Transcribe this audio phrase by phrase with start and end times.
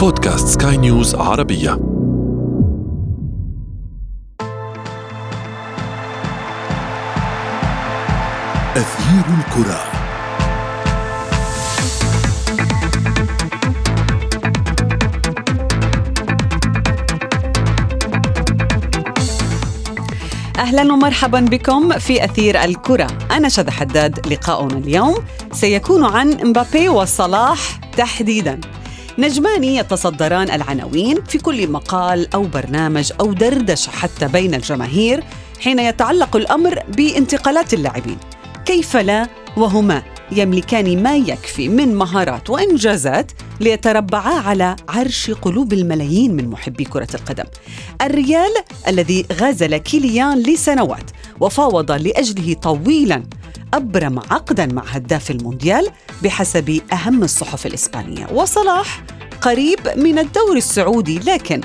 [0.00, 1.72] بودكاست سكاي نيوز عربية.
[8.76, 9.80] أثير الكرة.
[20.58, 23.06] أهلا ومرحبا بكم في أثير الكرة.
[23.30, 25.14] أنا شذى حداد لقاؤنا اليوم
[25.52, 28.60] سيكون عن مبابي وصلاح تحديدا.
[29.18, 35.24] نجمان يتصدران العناوين في كل مقال أو برنامج أو دردشه حتى بين الجماهير
[35.60, 38.18] حين يتعلق الأمر بانتقالات اللاعبين
[38.64, 46.48] كيف لا وهما يملكان ما يكفي من مهارات وإنجازات ليتربعا على عرش قلوب الملايين من
[46.48, 47.44] محبي كرة القدم.
[48.02, 48.50] الريال
[48.88, 53.22] الذي غازل كيليان لسنوات وفاوض لأجله طويلا
[53.74, 55.88] أبرم عقدا مع هداف المونديال
[56.22, 59.04] بحسب أهم الصحف الإسبانية، وصلاح
[59.40, 61.60] قريب من الدوري السعودي لكن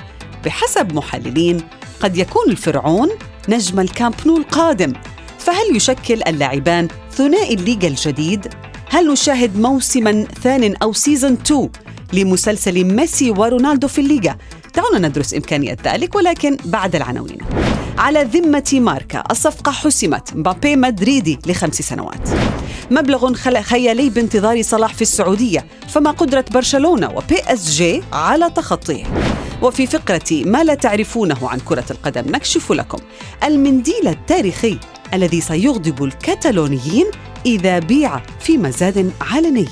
[0.45, 1.61] بحسب محللين
[1.99, 3.09] قد يكون الفرعون
[3.49, 4.93] نجم الكامب نو القادم
[5.39, 8.47] فهل يشكل اللاعبان ثنائي الليغا الجديد؟
[8.89, 11.69] هل نشاهد موسما ثان أو season 2
[12.13, 14.37] لمسلسل ميسي ورونالدو في الليغا؟
[14.75, 17.37] دعونا ندرس إمكانية ذلك ولكن بعد العناوين
[17.97, 19.23] على ذمة ماركا.
[19.31, 20.35] الصفقة حسمت.
[20.35, 22.29] مبابي مدريدي لخمس سنوات.
[22.91, 29.05] مبلغ خيالي بانتظار صلاح في السعودية فما قدرة برشلونة و PSG على تخطيه.
[29.61, 32.99] وفي فقرة ما لا تعرفونه عن كرة القدم نكشف لكم
[33.43, 34.79] المنديل التاريخي
[35.13, 37.05] الذي سيغضب الكتالونيين
[37.45, 39.67] إذا بيع في مزاد علني.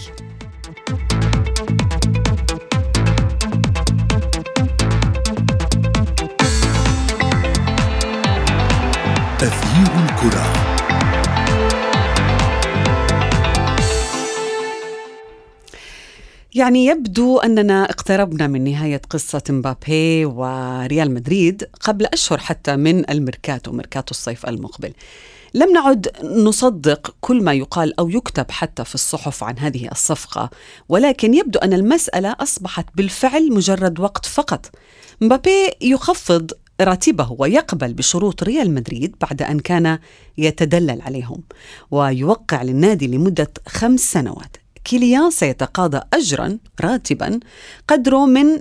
[16.56, 23.72] يعني يبدو أننا اقتربنا من نهاية قصة مبابي وريال مدريد قبل أشهر حتى من الميركاتو
[23.72, 24.94] ميركاتو الصيف المقبل.
[25.54, 30.50] لم نعد نصدق كل ما يقال أو يكتب حتى في الصحف عن هذه الصفقة،
[30.90, 34.72] ولكن يبدو أن المسألة أصبحت بالفعل مجرد وقت فقط.
[35.22, 40.00] مبابي يخفض راتبه ويقبل بشروط ريال مدريد بعد أن كان
[40.38, 41.44] يتدلل عليهم
[41.92, 47.40] ويوقع للنادي لمدة خمس سنوات كيليان سيتقاضى أجرا راتبا
[47.88, 48.60] قدره من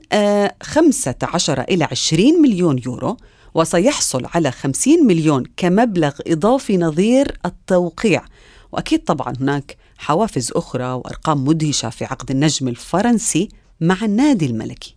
[0.63, 3.17] 15 آه، إلى 20 مليون يورو
[3.55, 8.25] وسيحصل على 50 مليون كمبلغ إضافي نظير التوقيع.
[8.73, 13.49] وأكيد طبعا هناك حوافز أخرى وأرقام مدهشة في عقد النجم الفرنسي
[13.81, 14.97] مع النادي الملكي.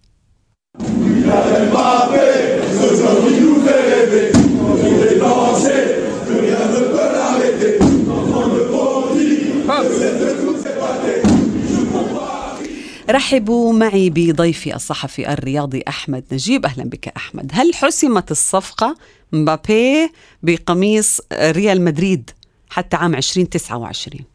[13.09, 16.65] رحبوا معي بضيفي الصحفي الرياضي أحمد نجيب.
[16.65, 17.51] أهلا بك أحمد.
[17.53, 18.95] هل حسمت الصفقة
[19.33, 20.09] مبابي
[20.43, 22.29] بقميص ريال مدريد
[22.69, 24.25] حتى عام 2029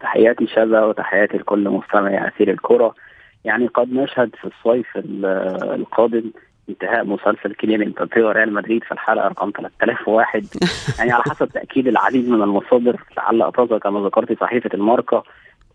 [0.00, 2.94] تحياتي شذا وتحياتي لكل مستمعي أثير الكرة.
[3.44, 4.86] يعني قد نشهد في الصيف
[5.74, 6.30] القادم
[6.70, 10.46] انتهاء مسلسل كيليان امبابي وريال مدريد في الحلقة رقم 3001
[10.98, 15.24] يعني على حسب تأكيد العديد من المصادر لعل ابرزها كما ذكرت صحيفة الماركة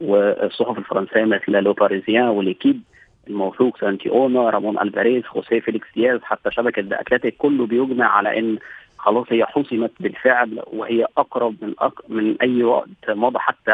[0.02, 2.82] والصحف الفرنسية مثل لو باريزيان وليكيب
[3.28, 8.40] الموثوق سانتي اونا رامون ألفاريز خوسيه فيليكس دياز حتى شبكة The Athletic كله بيجمع على
[8.40, 8.58] إن
[8.98, 12.02] خلاص هي حسمت بالفعل وهي أقرب من أق...
[12.10, 13.72] من أي وقت مضى حتى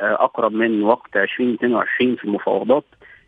[0.00, 2.84] آه، أقرب من وقت 2022 في المفاوضات.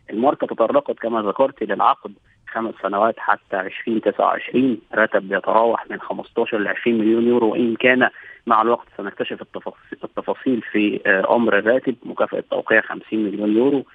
[0.09, 2.13] الماركة تطرقت كما ذكرت للعقد
[2.53, 8.09] خمس سنوات حتى 2029 راتب بيتراوح من 15 ل 20 مليون يورو وإن كان
[8.47, 9.41] مع الوقت سنكتشف
[10.03, 13.85] التفاصيل في آه، أمر الراتب مكافأة توقيع 50 مليون يورو.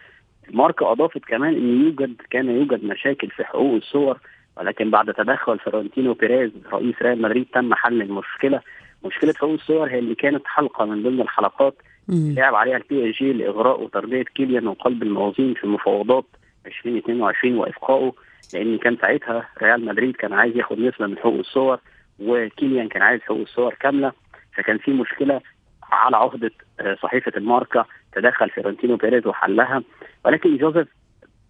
[0.48, 4.19] الماركة أضافت كمان إن يوجد كان يوجد مشاكل في حقوق الصور
[4.56, 8.60] ولكن بعد تدخل فلورنتينو بيريز رئيس ريال مدريد تم حل المشكلة.
[9.04, 11.75] مشكلة حقوق الصور هي اللي كانت حلقة من ضمن الحلقات
[12.09, 16.25] لعب عليها ال PSG لإغراء وتربيه كيليان وقلب الموازين في المفاوضات
[16.66, 18.13] 2022 وإبقائه
[18.53, 21.79] لأن كان ساعتها ريال مدريد كان عايز ياخد نسبة من حقوق الصور
[22.19, 24.13] وكيليان كان عايز حقوق الصور كاملة.
[24.57, 25.41] فكان في مشكلة
[25.83, 26.51] على عهدة
[26.81, 29.83] آه، صحيفة الماركة تدخل فلورنتينو بيريز وحلها.
[30.25, 30.89] ولكن جوزيف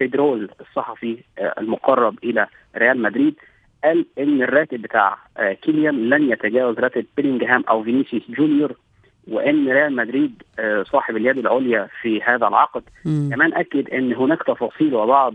[0.01, 2.47] بيدرول الصحفي آه، المقرب إلى
[2.77, 3.35] ريال مدريد
[3.85, 8.77] قال إن الراتب بتاع آه، كيليان لن يتجاوز راتب بيلينغهام أو فينيسيوس جونيور
[9.29, 10.43] وإن ريال مدريد
[10.93, 13.31] صاحب اليد العليا في هذا العقد مم.
[13.33, 15.35] كمان أكد إن هناك تفاصيل وبعض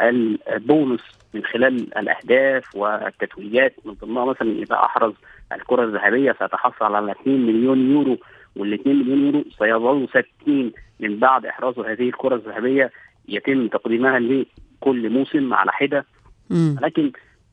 [0.00, 1.00] البونص
[1.34, 5.12] من خلال الأهداف والتتويجات من ضمنها مثلا إذا أحرز
[5.52, 8.18] الكرة الذهبية سيتحصل على 2 مليون يورو
[8.56, 12.90] وال 2 مليون يورو سيظلوا ثابتين من بعد احرازه هذه الكرة الذهبية
[13.28, 16.04] يتم تقديمها لكل موسم على حدة
[16.50, 16.76] مم.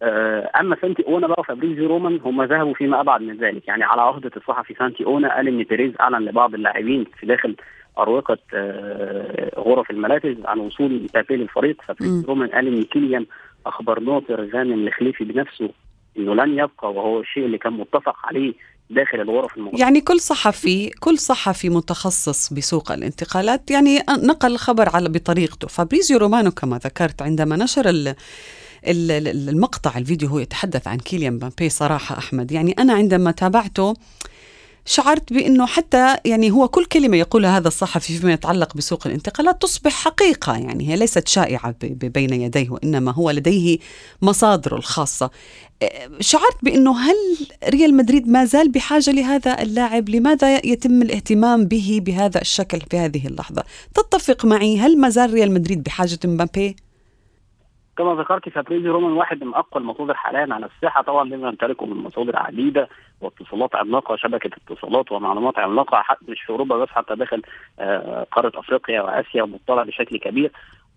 [0.02, 3.68] آه، أما سانتي أونا بقى وفابريزيو رومانو هم ذهبوا فيما أبعد من ذلك.
[3.68, 7.56] يعني على عهده الصحفي سانتي أونا قال إن بيريز أعلن لبعض اللاعبين في داخل
[8.00, 11.76] أروقة آه، غرف الملابس عن وصول مبابي للفريق.
[11.80, 11.86] مم.
[11.88, 13.26] فابريزيو رومانو قال إن كيليان
[13.66, 15.70] أخبر ناصر غانم الخليفي بنفسه
[16.18, 18.54] إنه لن يبقى وهو الشيء اللي كان متفق عليه
[18.90, 25.10] داخل الغرف المغلقه يعني كل صحفي كل صحفي متخصص بسوق الانتقالات يعني نقل الخبر على
[25.10, 25.68] بطريقته.
[25.68, 28.16] فابريزيو رومانو كما ذكرت عندما نشر ال-
[28.88, 32.51] المقطع الفيديو هو يتحدث عن كيليان مبابي صراحة أحمد.
[32.51, 33.94] يعني أنا عندما تابعته
[34.86, 39.92] شعرت بأنه حتى يعني هو كل كلمة يقولها هذا الصحفي فيما يتعلق بسوق الانتقالات تصبح
[39.92, 40.57] حقيقة.
[40.57, 43.78] يعني هي ليست ب- بين يديه وإنما هو لديه
[44.22, 45.30] مصادره الخاصة.
[45.81, 47.16] إيه، شعرت بأنه هل
[47.69, 53.28] ريال مدريد ما زال بحاجة لهذا اللاعب؟ لماذا يتم الاهتمام به بهذا الشكل في هذه
[53.28, 53.63] اللحظة؟
[53.94, 56.75] تتفق معي هل ما زال ريال مدريد بحاجة مبابي
[57.98, 61.02] كما ذكرت فابريزيو رومان واحد من أقوى المصادر حاليا على الساحة.
[61.02, 62.90] طبعا بما يمتلكه من مصادر عديدة
[63.22, 67.42] واتصالات عملاقة شبكة اتصالات ومعلومات عملاقة مش في أوروبا بس حتى داخل
[67.80, 70.52] آه، قارة أفريقيا وآسيا ومطلع بشكل كبير.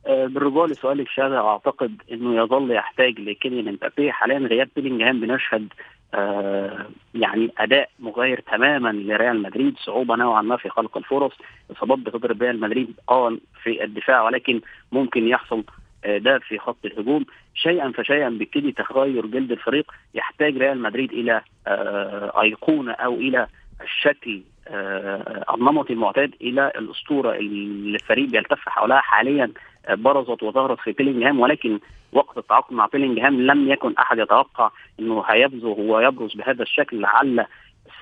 [0.07, 5.69] آه، بالرجوع لسؤالك شاذ أعتقد إنه يظل يحتاج لكيليان امبابي حاليا غياب بيلينجهام بنشهد
[6.15, 11.33] آه، يعني أداء مغاير تماما لريال مدريد صعوبة نوعا ما في خلق الفرص.
[11.71, 14.61] إصابات بتضرب ريال مدريد آه في الدفاع ولكن
[14.93, 15.65] ممكن يحصل
[16.05, 17.25] آه، ده في خط الهجوم.
[17.55, 19.93] شيئا فشيئا بيبتدي تغير جلد الفريق.
[20.15, 23.47] يحتاج ريال مدريد إلى آه، أيقونة أو إلى
[23.83, 29.53] الشكل آه، النمطي المعتاد إلى الأسطورة اللي الفريق بيلتف حولها حاليا
[29.87, 31.79] آه، برزت وظهرت في بيلينجهام ولكن
[32.13, 34.71] وقت التعاقد مع بيلينجهام لم يكن أحد يتوقع
[35.01, 37.47] إنه هيبزغ ويبرز بهذا الشكل لعل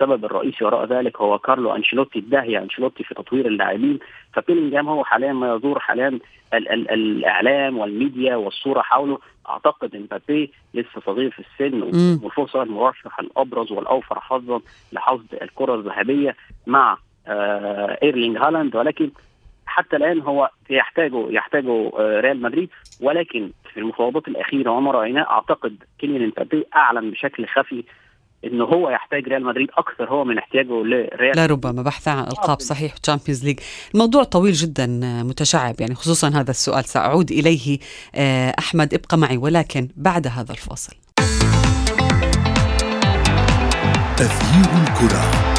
[0.01, 3.99] السبب الرئيسي وراء ذلك هو كارلو أنشيلوتي الداهية أنشيلوتي في تطوير اللاعبين.
[4.33, 6.09] فبيلينجهام هو حاليا ما يدور حاليا
[6.55, 9.19] ال- ال- الإعلام والميديا والصورة حوله.
[9.49, 11.83] أعتقد إن مبابي لسه صغير في السن.
[12.25, 14.61] والفرصة المرشح الأبرز والأوفر حظا
[14.93, 16.37] لحصد الكرة الذهبية
[16.67, 18.77] مع آه إيرلينج هالاند.
[18.77, 19.11] ولكن
[19.67, 22.71] حتى الآن هو يحتاجه يحتاجه آه ريال مدريد.
[23.01, 27.85] ولكن في المفاوضات الأخيرة وما رأيناه أعتقد كيليان مبابي أعلن بشكل خفي
[28.45, 31.37] إنه هو يحتاج ريال مدريد أكثر هو من احتياجه لريال.
[31.37, 33.61] لربما بحث عن ألقاب صحيح Champions League
[33.95, 34.87] الموضوع طويل جدا
[35.23, 36.85] متشعب يعني خصوصا هذا السؤال.
[36.85, 37.79] سأعود إليه
[38.15, 40.93] آه، أحمد ابقى معي ولكن بعد هذا الفاصل.
[44.17, 45.58] تغيير الكرة.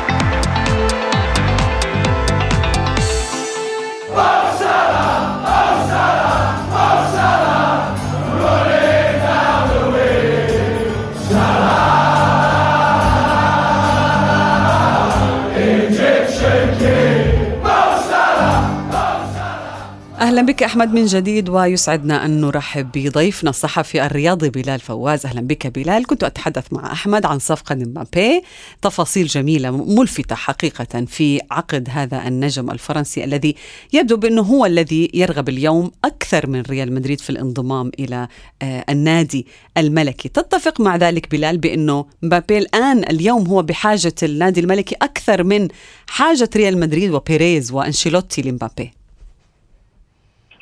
[20.39, 25.25] أهلا بك أحمد من جديد ويسعدنا أن نرحب بضيفنا الصحفي الرياضي بلال فواز.
[25.25, 26.07] أهلا بك بلال.
[26.07, 28.41] كنت أتحدث مع أحمد عن صفقة مبابي.
[28.81, 33.55] تفاصيل جميلة ملفتة حقيقة في عقد هذا النجم الفرنسي الذي
[33.93, 38.27] يبدو بأنه هو الذي يرغب اليوم أكثر من ريال مدريد في الانضمام إلى
[38.61, 39.47] آه، النادي
[39.77, 40.29] الملكي.
[40.29, 45.67] تتفق مع ذلك بلال بأنه مبابي الآن اليوم هو بحاجة النادي الملكي أكثر من
[46.07, 48.98] حاجة ريال مدريد وبيريز وأنشيلوتي لمبابي.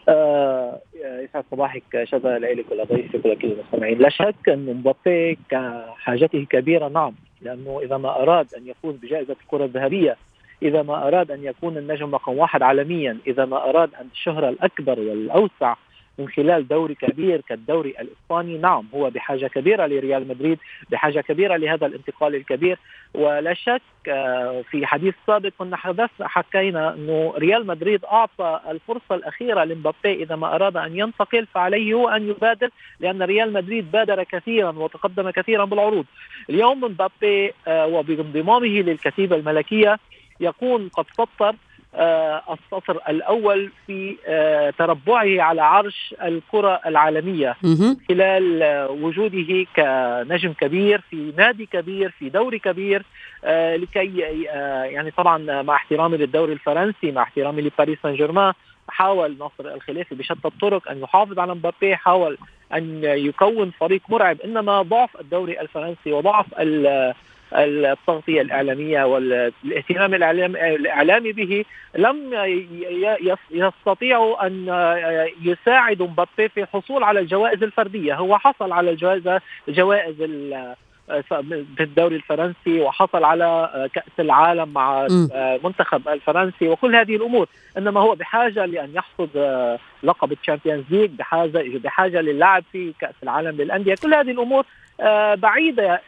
[0.07, 3.97] آه، يسعد صباحك شذا لك ولضيفك ولكل المستمعين.
[3.97, 9.65] لا شك أن مبابي كحاجته كبيرة نعم لأنه إذا ما أراد أن يفوز بجائزة الكرة
[9.65, 10.17] الذهبية
[10.61, 14.99] إذا ما أراد أن يكون النجم رقم واحد عالميا إذا ما أراد أن الشهرة الأكبر
[14.99, 15.75] والأوسع
[16.19, 20.59] من خلال دوري كبير كالدوري الإسباني نعم هو بحاجة كبيرة لريال مدريد
[20.91, 22.79] بحاجة كبيرة لهذا الانتقال الكبير
[23.13, 29.63] ولا شك آه، في حديث سابق كنا حدث حكينا أنه ريال مدريد أعطى الفرصة الأخيرة
[29.63, 32.69] لمبابي إذا ما أراد أن ينتقل فعليه هو أن يبادر
[32.99, 36.05] لأن ريال مدريد بادر كثيرا وتقدم كثيرا بالعروض.
[36.49, 39.99] اليوم مبابي آه، وبانضمامه للكتيبة الملكية
[40.39, 41.05] يكون قد
[41.41, 41.55] آه،
[41.95, 47.97] السطر الأول في آه، تربعه على عرش الكرة العالمية مهم.
[48.09, 53.03] خلال آه، وجوده كنجم كبير في نادي كبير في دوري كبير
[53.45, 58.53] آه، لكي آه، يعني طبعا مع احترامي للدوري الفرنسي مع احترامي لباريس سان جيرمان
[58.89, 62.37] حاول ناصر الخليفي بشتى الطرق أن يحافظ على مبابي حاول
[62.73, 67.13] أن يكون فريق مرعب إنما ضعف الدوري الفرنسي وضعف ال-
[67.53, 72.33] التغطية الإعلامية والاهتمام الإعلامي به لم
[73.51, 74.65] يستطيعوا أن
[75.41, 78.15] يساعدوا مبابي في الحصول على الجوائز الفردية.
[78.15, 79.29] هو حصل على الجوائز
[79.67, 80.15] جوائز
[81.77, 85.27] في الدوري الفرنسي وحصل على كأس العالم مع م.
[85.63, 87.47] منتخب الفرنسي وكل هذه الأمور.
[87.77, 89.29] إنما هو بحاجة لأن يحصد
[90.03, 93.95] لقب ال Champions League بحاجه بحاجة للعب في كأس العالم للأندية.
[93.95, 94.65] كل هذه الأمور آه،
[95.35, 96.01] بعيدة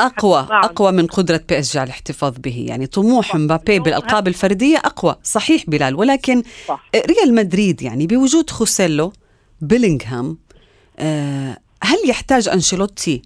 [0.00, 2.64] أقوى أقوى من قدرة PSG على الاحتفاظ به.
[2.68, 5.16] يعني طموح مبابي بالألقاب الفردية أقوى.
[5.22, 5.94] صحيح بلال.
[5.94, 6.90] ولكن صح.
[6.94, 9.12] ريال مدريد يعني بوجود خوسيلو
[9.60, 10.38] بيلينغهام
[10.98, 13.22] آه، هل يحتاج أنشيلوتي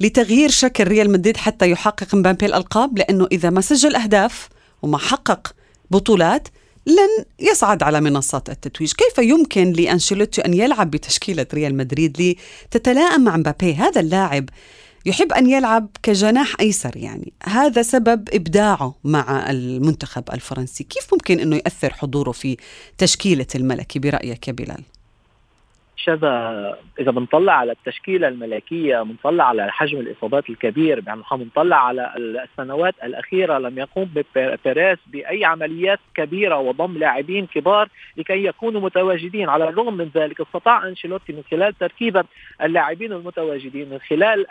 [0.00, 4.48] لتغيير شكل ريال مدريد حتى يحقق مبابي الألقاب؟ لأنه إذا ما سجل أهداف
[4.82, 5.54] وما حقق
[5.90, 6.48] بطولات
[6.86, 8.92] لن يصعد على منصات التتويج.
[8.92, 12.36] كيف يمكن لأنشيلوتي أن يلعب بتشكيلة ريال مدريد
[12.66, 14.48] لتتلائم مع مبابي؟ هذا اللاعب
[15.06, 17.32] يحب أن يلعب كجناح أيسر يعني.
[17.44, 20.84] هذا سبب إبداعه مع المنتخب الفرنسي.
[20.84, 22.56] كيف ممكن أنه يأثر حضوره في
[22.98, 24.82] تشكيلة الملكي برأيك يا بلال؟
[26.04, 32.94] شذا إذا بنطلع على التشكيلة الملكية بنطلع على حجم الإصابات الكبير يعني بنطلع على السنوات
[33.04, 34.10] الأخيرة لم يقوم
[34.64, 39.48] بيريز بأي عمليات كبيرة وضم لاعبين كبار لكي يكونوا متواجدين.
[39.48, 42.24] على الرغم من ذلك استطاع أنشيلوتي من خلال تركيبة
[42.62, 44.46] اللاعبين المتواجدين من خلال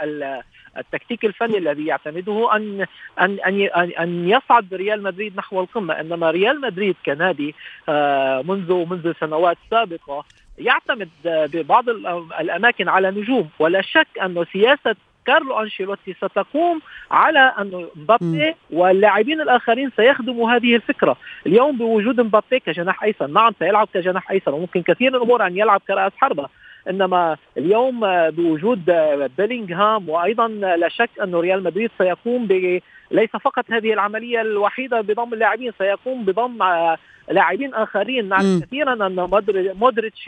[0.77, 2.86] التكتيك الفني الذي يعتمده ان
[3.22, 3.62] ان ان
[4.00, 6.00] ان يصعد ريال مدريد نحو القمة.
[6.00, 7.55] إنما ريال مدريد كنادي
[7.89, 10.25] آه، منذ منذ سنوات سابقة
[10.58, 11.89] يعتمد ببعض
[12.39, 16.81] الأماكن على نجوم ولا شك انه سياسة كارلو أنشيلوتي ستقوم
[17.12, 21.17] على أن مبابي واللاعبين الآخرين سيخدموا هذه الفكرة،
[21.48, 25.81] اليوم بوجود مبابي كجناح أيسر، نعم سيلعب كجناح أيسر وممكن كثير من الأمور أن يلعب
[25.88, 26.50] كرأس حربة،
[26.89, 28.85] إنما اليوم بوجود
[29.38, 35.33] بيلينغهام وأيضا لا شك انه ريال مدريد سيقوم ب ليس فقط هذه العملية الوحيدة بضم
[35.33, 36.57] اللاعبين سيقوم بضم
[37.31, 38.29] لاعبين آخرين.
[38.29, 39.29] نعرف كثيرا أن
[39.79, 40.27] مودريتش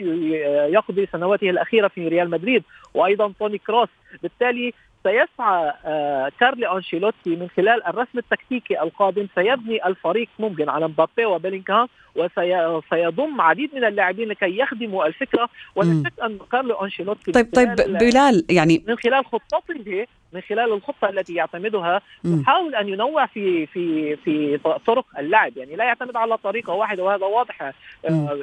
[0.70, 2.62] يقضي سنواته الأخيرة في ريال مدريد
[2.94, 3.88] وأيضا توني كروس.
[4.22, 4.72] بالتالي
[5.04, 11.88] سيسعى آه، كارلي أنشيلوتي من خلال الرسم التكتيكي القادم سيبني الفريق ممكن على مبابي وبيلينغهام
[12.16, 15.48] وسيضم عديد من اللاعبين لكي يخدموا الفكرة.
[15.76, 21.08] ولا شك أن كارلو أنشيلوتي طيب طيب بلال يعني من خلال خطته من خلال الخطة
[21.08, 25.56] التي يعتمدها يحاول أن ينوع في في في طرق اللعب.
[25.56, 27.72] يعني لا يعتمد على طريقة واحدة وهذا واضح.
[28.04, 28.38] آه،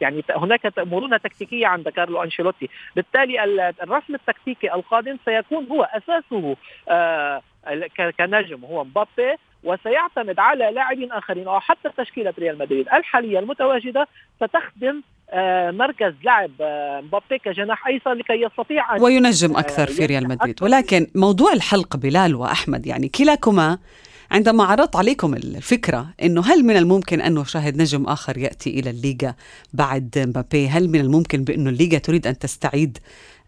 [0.00, 2.68] يعني هناك مرونه تكتيكية عند كارلو أنشيلوتي.
[2.96, 3.44] بالتالي
[3.82, 6.56] الرسم التكتيكي القادم سيكون هو أساسه
[6.88, 7.42] آه،
[8.18, 8.64] كنجم.
[8.64, 12.86] هو مبابي وسيعتمد على لاعبين آخرين أو حتى تشكيلة ريال مدريد.
[12.88, 19.86] الحالية المتواجدة ستخدم آه، مركز لعب آه، مبابي كجناح أيسر لكي يستطيع أن وينجم أكثر
[19.86, 20.62] في ريال مدريد.
[20.62, 23.78] ولكن موضوع الحلق بلال وأحمد يعني كلاكما
[24.30, 29.34] عندما عرضت عليكم الفكرة أنه هل من الممكن أن نشاهد نجم آخر يأتي إلى الليغا
[29.72, 32.98] بعد مبابي؟ هل من الممكن بأنه الليغا تريد أن تستعيد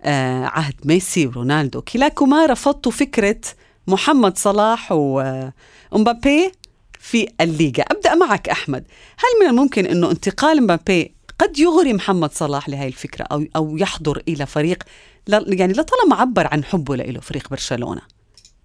[0.03, 3.41] آه، عهد ميسي ورونالدو كلاكما رفضتوا فكرة
[3.89, 6.53] محمد صلاح ومبابي
[6.99, 7.83] في الليغا.
[7.91, 8.85] أبدأ معك أحمد.
[9.19, 14.23] هل من الممكن أنه انتقال مبابي قد يغري محمد صلاح لهي الفكرة أو, أو يحضر
[14.29, 14.83] إلى فريق
[15.29, 18.03] يعني لطالما عبر عن حبه له فريق برشلونة؟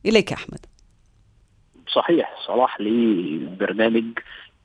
[0.06, 0.66] إليك أحمد.
[1.94, 4.04] صحيح صلاح ليه برنامج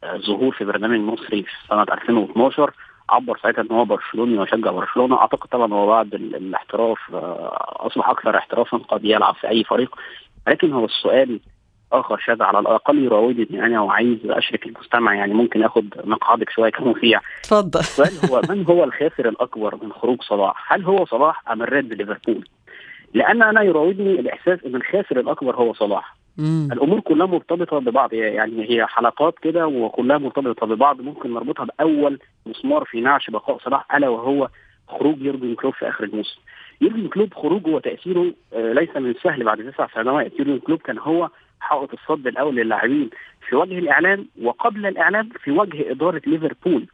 [0.04, 2.72] آه، ظهور في برنامج مصري في سنة 2012
[3.10, 5.16] عبر ساعتها إن هو برشلوني وشجع برشلونة.
[5.16, 9.96] أعتقد طبعا هو بعد الاحتراف آه، أصبح أكثر احترافا قد يلعب في أي فريق.
[10.48, 11.40] لكن هو السؤال
[11.92, 17.20] آخر شاذ على الأقل يراودني أنا وعايز أشرك المستمع يعني ممكن آخد مقعدك شوية كمذيع
[17.40, 21.94] اتفضل السؤال هو من هو الخاسر الأكبر من خروج صلاح؟ هل هو صلاح أم الريد
[21.94, 22.48] ليفربول؟
[23.14, 26.68] لأن أنا يراودني الإحساس إن الخاسر الأكبر هو صلاح مم.
[26.72, 32.84] الأمور كلها مرتبطة ببعض يعني هي حلقات كده وكلها مرتبطة ببعض ممكن نربطها بأول مسمار
[32.84, 34.48] في نعش بقاء صلاح ألا وهو
[34.88, 36.40] خروج يورجن كلوب في آخر الموسم.
[36.84, 41.30] يورجن كلوب خروجه وتأثيره آه، ليس من السهل بعد تسع سنوات، يورجن كلوب كان هو
[41.60, 43.10] حائط الصد الأول للاعبين
[43.48, 46.86] في وجه الإعلام وقبل الإعلام في وجه إدارة ليفربول.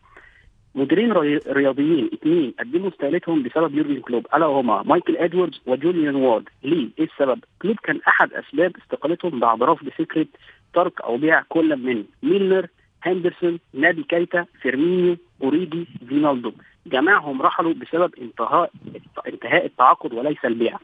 [0.75, 1.13] مديرين
[1.49, 7.05] رياضيين اثنين قدموا استقالتهم بسبب يورجن كلوب ألا وهما مايكل إدواردز وجوليان وارد ليه؟ إيه
[7.05, 10.27] السبب؟ كلوب كان أحد أسباب استقالتهم بعد رفض فكرة
[10.75, 12.67] ترك أو بيع كل من ميلنر
[13.03, 16.53] هندرسون نابي كايتا فيرمينيو أوريجي فينالدوم
[16.87, 18.71] جميعهم رحلوا بسبب انتهاء
[19.29, 20.79] انتهاء التعاقد وليس البيع.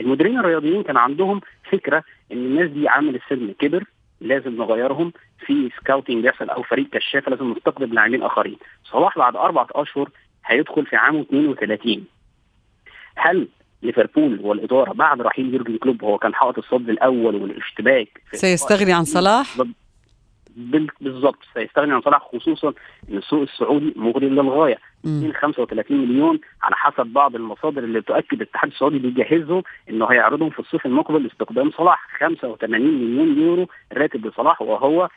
[0.00, 3.84] المديرين الرياضيين كان عندهم فكرة إن الناس دي عامل السن كبر
[4.20, 5.12] لازم نغيرهم
[5.46, 8.56] في scouting بيحصل أو فريق كشاف لازم نستقطب لاعبين آخرين.
[8.84, 10.10] صلاح بعد أربعة أشهر
[10.46, 12.04] هيدخل في عامه 32
[13.16, 13.48] هل
[13.82, 19.56] ليفربول والإدارة بعد رحيل يورجن كلوب هو كان حائط الصد الأول والاشتباك سيستغني عن صلاح؟
[20.56, 22.72] بال- بالظبط سيستغني عن صلاح خصوصا
[23.10, 25.20] إن السوق السعودي مغري للغاية مم.
[25.20, 30.86] 235 مليون على حسب بعض المصادر اللي تؤكد الاتحاد السعودي بيجهزهم إنه هيعرضهم في الصيف
[30.86, 35.08] المقبل لاستخدام صلاح 85 مليون يورو راتب لصلاح وهو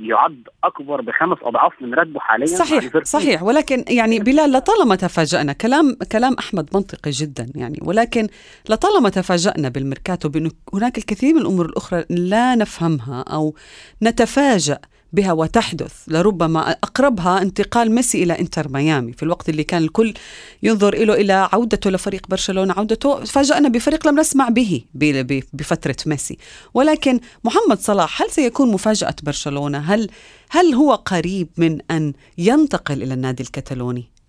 [0.00, 3.02] يعد أكبر بخمس أضعاف من راتبه حاليا صحيح.
[3.02, 8.28] صحيح ولكن يعني بلال لطالما تفاجأنا كلام كلام أحمد منطقي جدا يعني ولكن
[8.68, 13.54] لطالما تفاجأنا بالميركاتو بأن هناك الكثير من الأمور الأخرى لا نفهمها أو
[14.02, 14.78] نتفاجأ
[15.12, 15.92] بها وتحدث.
[16.08, 19.12] لربما أقربها انتقال ميسي إلى إنتر ميامي.
[19.12, 20.14] في الوقت اللي كان الكل
[20.62, 24.84] ينظر إله إلى عودته لفريق برشلونة عودته فاجأنا بفريق لم نسمع به
[25.52, 26.38] بفترة ميسي.
[26.74, 30.10] ولكن محمد صلاح هل سيكون مفاجأة برشلونة؟ هل
[30.50, 34.19] هل هو قريب من أن ينتقل إلى النادي الكتالوني؟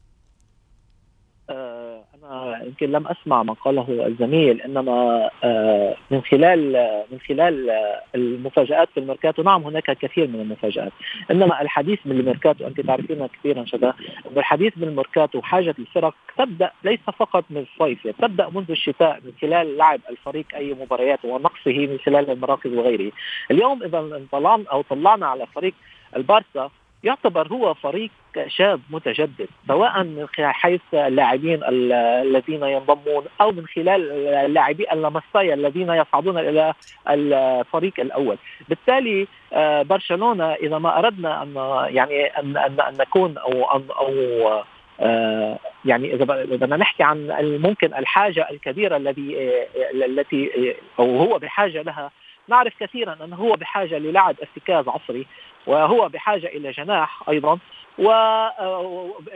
[2.65, 6.73] يمكن لم أسمع ما قاله الزميل إنما آه، من خلال
[7.11, 10.91] من خلال آه، المفاجآت في الميركاتو نعم هناك كثير من المفاجآت.
[11.31, 13.93] إنما الحديث بالميركاتو أنت تعرفين كثيرا إن
[14.37, 19.99] الحديث بالميركاتو حاجة الفرق تبدأ ليس فقط من الصيف تبدأ منذ الشتاء من خلال لعب
[20.09, 23.11] الفريق أي مباريات ونقصه من خلال المراكز وغيره.
[23.51, 25.73] اليوم إذا انطلعنا أو طلعنا على فريق
[26.15, 26.69] البارسا
[27.03, 28.09] يعتبر هو فريق
[28.47, 34.11] شاب متجدد سواء من حيث اللاعبين ال- الذين ينضمون أو من خلال
[34.45, 36.73] اللاعبي اللمسايا الذين يصعدون إلى
[37.09, 38.37] الفريق الأول.
[38.69, 41.55] بالتالي آه، برشلونة إذا ما أردنا أن
[41.95, 44.63] يعني أن أن, نكون أو أن أو
[44.99, 47.27] آه، يعني إذا بدنا نحكي عن
[47.63, 52.11] ممكن الحاجة الكبيرة الذي آه، التي أو هو بحاجة لها
[52.47, 55.25] نعرف كثيرا أنه هو بحاجة للعب ارتكاز عصري
[55.67, 57.57] وهو بحاجة إلى جناح أيضا
[57.99, 58.47] و-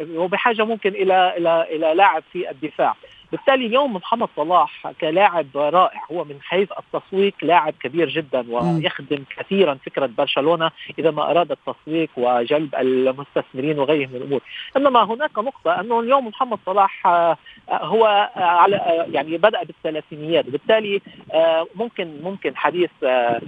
[0.02, 2.96] وبحاجة ممكن إلى إلى إلى لاعب في الدفاع.
[3.36, 9.78] بالتالي اليوم محمد صلاح كلاعب رائع هو من حيث التسويق لاعب كبير جدا ويخدم كثيرا
[9.86, 14.42] فكرة برشلونة إذا ما أراد التسويق وجلب المستثمرين وغيرهم من الأمور
[14.78, 17.38] إنما هناك نقطة أنه اليوم محمد صلاح آه،
[17.70, 21.02] هو آه، على آه، يعني بدأ بالثلاثينيات بالتالي
[21.34, 23.42] آه، ممكن ممكن حديث آه،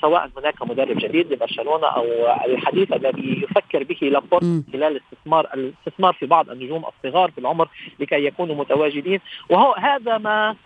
[0.00, 2.04] سواء هناك مدرب جديد لبرشلونة أو
[2.46, 4.44] الحديث الذي يفكر به لابورت.
[4.72, 7.68] خلال الاستثمار الاستثمار في بعض النجوم الصغار في العمر
[8.00, 9.11] لكي يكونوا متواجدين
[9.50, 10.56] وهو هذا ما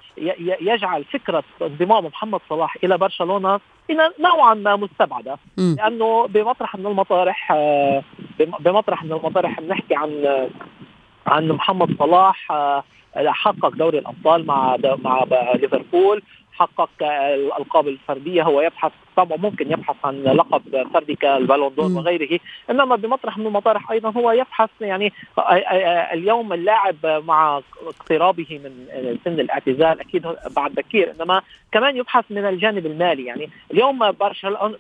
[0.60, 5.38] يجعل فكرة انضمام محمد صلاح إلى برشلونة إلى نوعا ما مستبعدة.
[5.58, 5.76] مم.
[5.78, 8.02] لأنه بمطرح من المطارح آه،
[8.38, 10.25] بم- بمطرح من المطارح بنحكي عن
[11.26, 12.82] عن محمد صلاح آه،
[13.16, 16.23] حقق دوري الأبطال مع مع ليفربول.
[16.58, 21.90] حقق الألقاب الفردية هو يبحث طبعا ممكن يبحث عن لقب فردي كالبالون دور.
[21.90, 22.40] وغيره.
[22.71, 25.12] إنما بمطرح من المطارح أيضا هو يبحث يعني
[26.12, 28.86] اليوم اللاعب مع اقترابه من
[29.25, 31.12] سن الاعتزال أكيد بعد بكير.
[31.21, 31.42] إنما
[31.73, 33.25] كمان يبحث من الجانب المالي.
[33.25, 34.12] يعني اليوم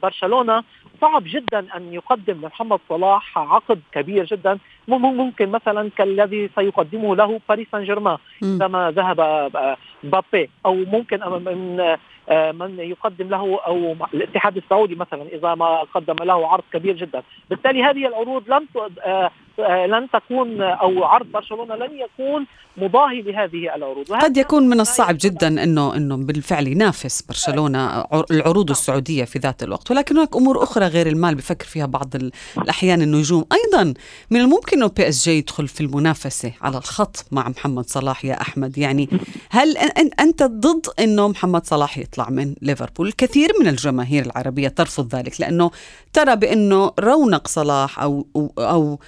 [0.02, 0.64] برشلونة
[1.00, 7.40] صعب جدا أن يقدم لمحمد صلاح عقد كبير جدا مم- ممكن مثلا كالذي سيقدمه له
[7.48, 8.16] باريس سان جيرمان.
[8.42, 11.96] عندما ذهب آه، مبابي أو ممكن من
[12.28, 17.22] آه، من يقدم له أو الاتحاد السعودي مثلا إذا ما قدم له عرض كبير جدا
[17.50, 18.62] بالتالي هذه العروض آه،
[19.04, 24.12] آه، لن تكون أو عرض برشلونة لن يكون مضاهي لهذه العروض.
[24.12, 29.62] قد يكون من الصعب جدا انه إنه بالفعل ينافس برشلونة عر- العروض السعودية في ذات
[29.62, 29.90] الوقت.
[29.90, 33.44] ولكن هناك أمور أخرى غير المال بفكر فيها بعض ال- الأحيان النجوم.
[33.52, 33.94] أيضا
[34.30, 38.78] من الممكن إنه PSG يدخل في المنافسة على الخط مع محمد صلاح يا أحمد.
[38.78, 39.08] يعني
[39.50, 39.76] هل
[40.20, 45.70] أنت ضد إنه محمد صلاح يطلع من ليفربول؟ الكثير من الجماهير العربية ترفض ذلك لأنه
[46.12, 48.98] ترى بإنه رونق صلاح أو أو, أو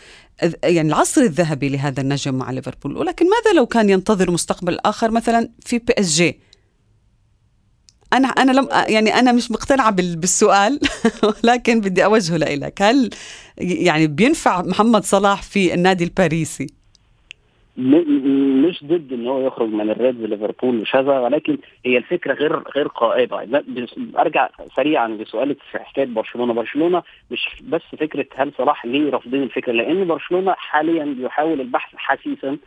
[0.65, 5.51] يعني العصر الذهبي لهذا النجم مع ليفربول ولكن ماذا لو كان ينتظر مستقبل آخر مثلا
[5.65, 6.41] في PSG
[8.13, 10.81] أنا أنا لم يعني أنا مش مقتنعة بال- بالسؤال
[11.45, 13.11] ولكن بدي أوجهه لإلك هل
[13.59, 16.78] يعني بينفع محمد صلاح في النادي الباريسي؟
[17.79, 22.89] مش ضد إن هو يخرج من ال Reds ليفربول وكذا ولكن هي الفكرة غير غير
[22.89, 23.65] قائمة.
[24.19, 26.53] أرجع سريعا لسؤالك في حكايه برشلونة.
[26.53, 32.59] برشلونة مش بس فكرة هل صلاح ليه رافضين الفكرة لأن برشلونة حاليا بيحاول البحث حثيثا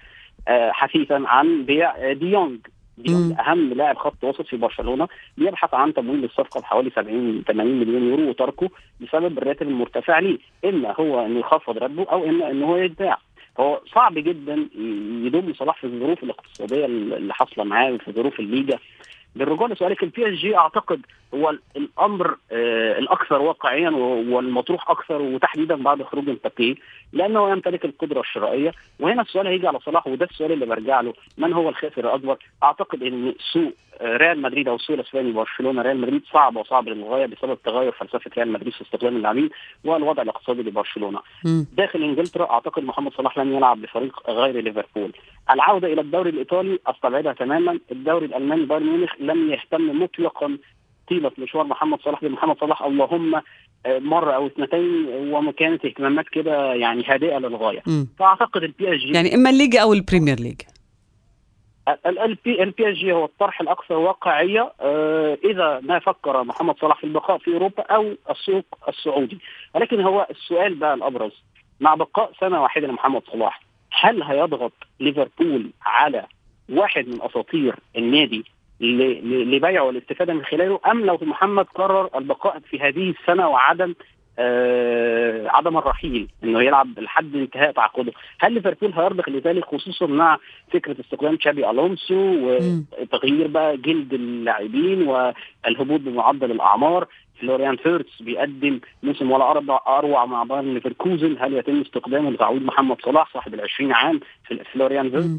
[0.48, 2.60] آه، حثيثا عن بيع ديونج
[2.98, 3.40] ديونج مم.
[3.40, 5.08] أهم لاعب خط وسط في برشلونة.
[5.38, 8.70] بيبحث عن تمويل الصفقة بحوالي 70 80 مليون يورو وتركه
[9.02, 10.38] بسبب الراتب المرتفع ليه.
[10.66, 13.18] إما هو إنه يخفض راتبه أو إما إنه هو يتباع.
[13.60, 14.68] هو صعب جدا
[15.26, 18.80] يضم صلاح في الظروف الاقتصادية اللي حاصلة معاه وفي ظروف الليجا.
[19.36, 21.02] بالرجوع لسؤالك ال PSG أعتقد
[21.34, 26.80] هو الأمر آه الأكثر واقعيا والمطروح أكثر وتحديدا بعد خروج مبابي
[27.14, 31.54] لأنه يمتلك القدرة الشرائية وهنا السؤال هيجي على صلاح وده السؤال اللي برجع له من
[31.54, 36.22] هو الخاسر الأكبر؟ أعتقد إن سوق آه، ريال مدريد أو السوق الأسباني برشلونه ريال مدريد
[36.34, 39.50] صعب وصعب للغاية بسبب تغير فلسفة ريال مدريد في استخدام اللاعبين
[39.84, 41.20] والوضع الاقتصادي لبرشلونة.
[41.74, 45.12] داخل إنجلترا أعتقد محمد صلاح لن يلعب بفريق غير ليفربول.
[45.52, 50.58] العودة إلى الدوري الإيطالي أستبعدها تماما، الدوري الألماني بايرن ميونخ لم يهتم مطلقا
[51.10, 52.82] طيلة مشوار محمد صلاح بمحمد صلاح.
[52.84, 53.36] اللهم
[53.86, 57.82] آه، مرة أو اثنتين وكانت اهتمامات كده يعني هادئة للغاية.
[57.88, 58.06] م.
[58.20, 60.62] فأعتقد ال PSG يعني إما الليج أو ال Premier League
[62.06, 67.04] ال P ال PSG هو الطرح الاكثر واقعية آه، إذا ما فكر محمد صلاح في
[67.04, 69.40] البقاء في أوروبا أو السوق السعودي.
[69.76, 71.32] ولكن هو السؤال بقى الأبرز.
[71.80, 73.62] مع بقاء سنة واحدة لمحمد صلاح
[73.92, 76.26] هل هيضغط ليفربول على
[76.70, 78.46] واحد من أساطير النادي
[78.82, 83.94] لبيعه والاستفادة من خلاله؟ أم لو محمد قرر البقاء في هذه السنة وعدم
[84.40, 90.38] آه عدم الرحيل إنه يلعب لحد انتهاء تعاقده هل ليفربول هيرضخ لذلك خصوصا مع
[90.74, 97.08] فكرة استخدام تشابي ألونسو وتغيير بقى جلد اللاعبين والهبوط بمعدل الأعمار؟
[97.42, 101.38] فلوريان فيرتس بيقدم موسم ولا اروع أروع مع بايرن ليفركوزن.
[101.40, 105.30] هل يتم استخدامه لتعويض محمد صلاح صاحب ال 20 عام في فلوريان فيرتس؟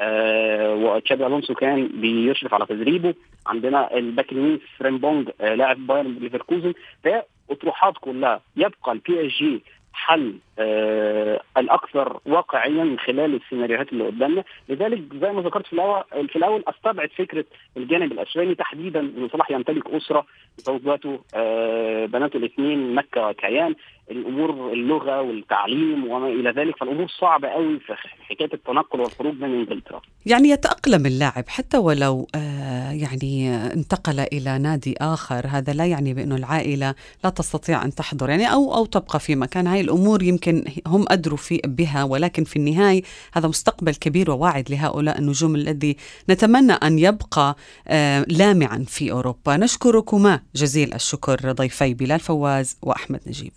[0.00, 3.14] آه وتشابي ألونسو كان بيشرف على تدريبه.
[3.46, 6.74] عندنا ال back اليمين فريمبونج آه لاعب بايرن ليفركوزن.
[7.04, 8.40] فهي أطروحات كلها.
[8.56, 9.62] يبقى ال PSG
[9.92, 14.44] حل آه الأكثر واقعيا من خلال السيناريوهات اللي قدامنا.
[14.68, 17.44] لذلك زي ما ذكرت في الأول في الأول أستبعد فكرة
[17.76, 20.26] الجانب الأسباني تحديدا إن صلاح يمتلك أسرة
[20.58, 23.74] زوجاته آه بناته الاثنين مكة وكيان.
[24.10, 27.94] الأمور اللغة والتعليم وما إلى ذلك فالأمور صعبة قوي في
[28.28, 30.00] حكاية التنقل والخروج من إنجلترا.
[30.26, 35.46] يعني يتأقلم اللاعب حتى ولو آه يعني انتقل إلى نادي آخر.
[35.46, 36.94] هذا لا يعني بانه العائلة
[37.24, 38.30] لا تستطيع أن تحضر.
[38.30, 39.66] يعني أو أو تبقى في مكان.
[39.66, 40.49] هاي الأمور يمكن
[40.86, 45.96] هم أدروا في بها ولكن في النهاية هذا مستقبل كبير وواعد لهؤلاء النجوم الذي
[46.30, 47.56] نتمنى أن يبقى
[47.88, 49.56] آه لامعا في أوروبا.
[49.56, 53.52] نشكركما جزيل الشكر ضيفي بلال فواز وأحمد نجيب.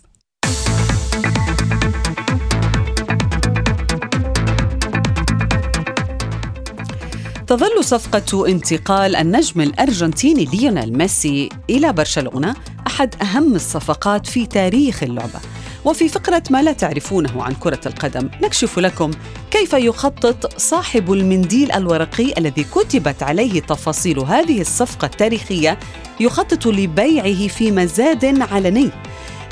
[7.46, 12.54] تظل صفقة انتقال النجم الأرجنتيني ليونيل ميسي إلى برشلونة
[12.86, 15.40] أحد أهم الصفقات في تاريخ اللعبة.
[15.84, 19.10] وفي فقرة ما لا تعرفونه عن كرة القدم نكشف لكم
[19.50, 25.78] كيف يخطط صاحب المنديل الورقي الذي كتبت عليه تفاصيل هذه الصفقة التاريخية
[26.20, 28.90] يخطط لبيعه في مزاد علني.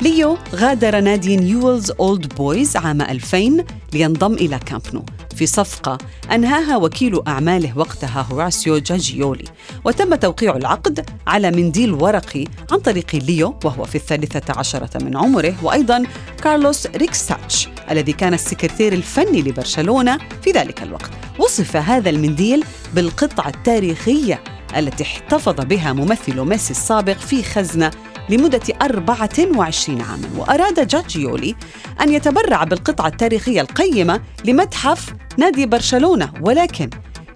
[0.01, 5.97] ليو غادر نادي نيولز أولد بويز عام 2000 لينضم إلى كامب نو في صفقة
[6.31, 9.43] أنهاها وكيل أعماله وقتها هوراسيو جاجيولي.
[9.85, 15.55] وتم توقيع العقد على منديل ورقي عن طريق ليو وهو في الثالثة عشرة من عمره
[15.63, 16.03] وأيضا
[16.43, 21.11] كارلوس ريكستاتش الذي كان السكرتير الفني لبرشلونة في ذلك الوقت.
[21.39, 24.43] وصف هذا المنديل بالقطعة التاريخية
[24.77, 27.91] التي احتفظ بها ممثل ميسي السابق في خزنة
[28.29, 30.29] لمدة 24 عاما.
[30.37, 31.55] وأراد جاجيولي
[32.01, 36.89] أن يتبرع بالقطعة التاريخية القيمة لمتحف نادي برشلونة ولكن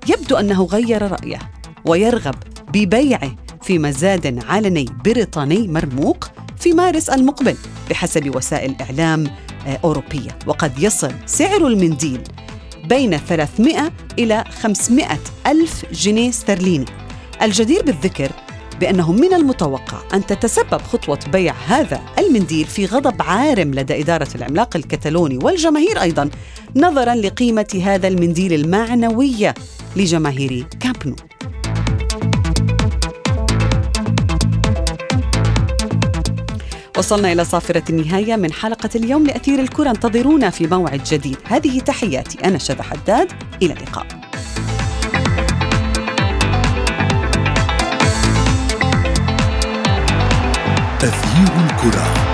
[0.09, 1.39] يبدو أنه غير رأيه
[1.85, 2.35] ويرغب
[2.73, 7.57] ببيعه في مزاد علني بريطاني مرموق في مارس المقبل
[7.89, 9.27] بحسب وسائل إعلام
[9.67, 10.39] آه، أوروبية.
[10.47, 12.21] وقد يصل سعر المنديل
[12.85, 15.07] بين 300 إلى 500
[15.47, 16.85] ألف جنيه استرليني
[17.41, 18.31] الجدير بالذكر
[18.79, 24.75] بأنه من المتوقع أن تتسبب خطوة بيع هذا المنديل في غضب عارم لدى إدارة العملاق
[24.75, 26.29] الكتالوني والجماهير أيضا
[26.75, 29.53] نظرا لقيمة هذا المنديل المعنوية
[29.95, 31.15] لجماهير كامب نو
[36.97, 39.89] وصلنا إلى صافرة النهاية من حلقة اليوم لأثير الكرة.
[39.89, 41.37] انتظرونا في موعد جديد.
[41.43, 43.31] هذه تحياتي أنا شذى حداد.
[43.61, 44.26] إلى اللقاء.
[50.99, 52.26] تغيير الكرة.